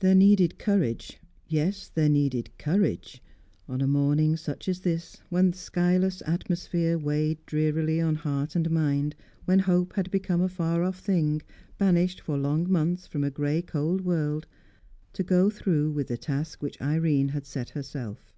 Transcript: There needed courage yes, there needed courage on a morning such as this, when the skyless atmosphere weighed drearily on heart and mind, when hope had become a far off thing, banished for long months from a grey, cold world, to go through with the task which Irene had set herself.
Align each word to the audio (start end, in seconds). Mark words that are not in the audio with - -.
There 0.00 0.14
needed 0.14 0.58
courage 0.58 1.20
yes, 1.46 1.88
there 1.88 2.10
needed 2.10 2.50
courage 2.58 3.22
on 3.66 3.80
a 3.80 3.86
morning 3.86 4.36
such 4.36 4.68
as 4.68 4.80
this, 4.80 5.22
when 5.30 5.52
the 5.52 5.56
skyless 5.56 6.20
atmosphere 6.26 6.98
weighed 6.98 7.38
drearily 7.46 7.98
on 7.98 8.16
heart 8.16 8.54
and 8.56 8.70
mind, 8.70 9.16
when 9.46 9.60
hope 9.60 9.94
had 9.94 10.10
become 10.10 10.42
a 10.42 10.50
far 10.50 10.82
off 10.82 10.98
thing, 11.00 11.40
banished 11.78 12.20
for 12.20 12.36
long 12.36 12.70
months 12.70 13.06
from 13.06 13.24
a 13.24 13.30
grey, 13.30 13.62
cold 13.62 14.02
world, 14.02 14.46
to 15.14 15.22
go 15.22 15.48
through 15.48 15.92
with 15.92 16.08
the 16.08 16.18
task 16.18 16.62
which 16.62 16.82
Irene 16.82 17.30
had 17.30 17.46
set 17.46 17.70
herself. 17.70 18.34